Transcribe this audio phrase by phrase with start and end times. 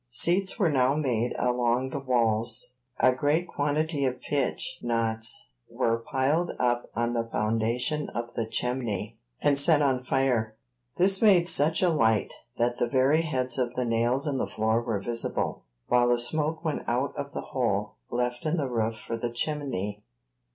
[0.09, 2.65] Seats were now made along the walls;
[2.99, 9.19] a great quantity of pitch knots were piled up on the foundation of the chimney,
[9.43, 10.55] and set on fire.
[10.95, 14.81] This made such a light, that the very heads of the nails in the floor
[14.81, 19.17] were visible, while the smoke went out of the hole left in the roof for
[19.17, 20.01] the chimney.